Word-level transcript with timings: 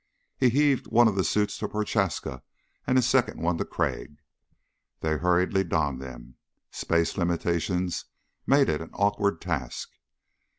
He 0.35 0.49
heaved 0.49 0.87
one 0.87 1.07
of 1.07 1.13
the 1.13 1.23
suits 1.23 1.59
to 1.59 1.67
Prochaska 1.69 2.41
and 2.87 2.97
a 2.97 3.03
second 3.03 3.39
one 3.39 3.59
to 3.59 3.65
Crag. 3.65 4.17
They 5.01 5.17
hurriedly 5.17 5.63
donned 5.63 6.01
them. 6.01 6.37
Space 6.71 7.19
limitations 7.19 8.05
made 8.47 8.67
it 8.67 8.81
an 8.81 8.89
awkward 8.93 9.39
task. 9.41 9.91